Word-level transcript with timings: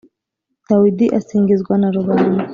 Dawidi 0.69 1.05
asingizwa 1.17 1.77
na 1.77 1.89
rubanda 1.95 2.43